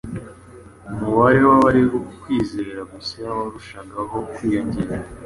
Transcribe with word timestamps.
Umubare 0.91 1.37
w’abemeraga 1.41 1.93
uko 2.01 2.11
kwizera 2.21 2.79
gushya 2.91 3.23
warushagaho 3.39 4.17
kwiyongera 4.33 4.95